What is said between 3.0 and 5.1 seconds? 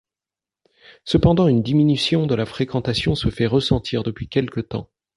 se fait ressentir depuis quelque temps.